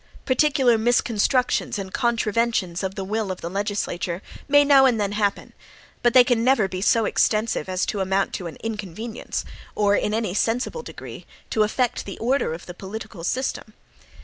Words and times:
Particular 0.25 0.79
misconstructions 0.79 1.77
and 1.77 1.93
contraventions 1.93 2.81
of 2.81 2.95
the 2.95 3.03
will 3.03 3.31
of 3.31 3.41
the 3.41 3.51
legislature 3.51 4.23
may 4.47 4.65
now 4.65 4.87
and 4.87 4.99
then 4.99 5.11
happen; 5.11 5.53
but 6.01 6.15
they 6.15 6.23
can 6.23 6.43
never 6.43 6.67
be 6.67 6.81
so 6.81 7.05
extensive 7.05 7.69
as 7.69 7.85
to 7.85 7.99
amount 7.99 8.33
to 8.33 8.47
an 8.47 8.55
inconvenience, 8.63 9.45
or 9.75 9.95
in 9.95 10.11
any 10.11 10.33
sensible 10.33 10.81
degree 10.81 11.27
to 11.51 11.61
affect 11.61 12.05
the 12.05 12.17
order 12.17 12.51
of 12.55 12.65
the 12.65 12.73
political 12.73 13.23
system. 13.23 13.75